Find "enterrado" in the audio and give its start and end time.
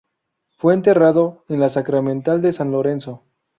0.73-1.43